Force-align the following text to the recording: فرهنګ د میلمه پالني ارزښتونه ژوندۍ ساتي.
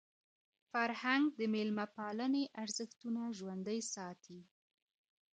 فرهنګ 0.71 1.23
د 1.39 1.41
میلمه 1.53 1.85
پالني 1.95 2.43
ارزښتونه 2.61 3.21
ژوندۍ 3.37 3.79
ساتي. 3.93 4.39